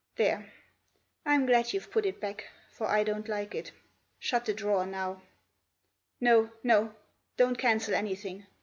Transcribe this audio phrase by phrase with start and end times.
[0.15, 0.51] There!
[1.27, 3.71] I'm glad you've put it back; for I don't like it.
[4.17, 5.21] Shut the drawer now.
[6.19, 6.95] No no
[7.37, 8.47] don't cancel anything.